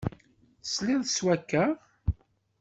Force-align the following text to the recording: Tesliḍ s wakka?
Tesliḍ 0.61 1.01
s 1.15 1.17
wakka? 1.25 1.65